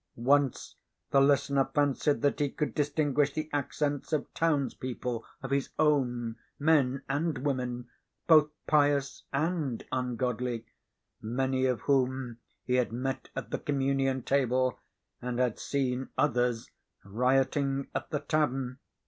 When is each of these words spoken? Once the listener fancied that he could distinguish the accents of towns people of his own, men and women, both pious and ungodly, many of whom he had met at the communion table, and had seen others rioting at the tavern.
Once 0.15 0.77
the 1.11 1.21
listener 1.21 1.69
fancied 1.75 2.23
that 2.23 2.39
he 2.39 2.49
could 2.49 2.73
distinguish 2.73 3.33
the 3.33 3.47
accents 3.53 4.11
of 4.11 4.25
towns 4.33 4.73
people 4.73 5.23
of 5.43 5.51
his 5.51 5.69
own, 5.77 6.37
men 6.57 7.03
and 7.07 7.37
women, 7.45 7.87
both 8.25 8.49
pious 8.65 9.25
and 9.31 9.85
ungodly, 9.91 10.65
many 11.21 11.67
of 11.67 11.81
whom 11.81 12.39
he 12.65 12.73
had 12.77 12.91
met 12.91 13.29
at 13.35 13.51
the 13.51 13.59
communion 13.59 14.23
table, 14.23 14.79
and 15.21 15.37
had 15.37 15.59
seen 15.59 16.09
others 16.17 16.71
rioting 17.05 17.87
at 17.93 18.09
the 18.09 18.21
tavern. 18.21 18.79